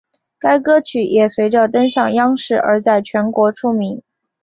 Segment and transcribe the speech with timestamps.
[0.39, 4.01] 该歌曲也随着登上央视而在全国出名。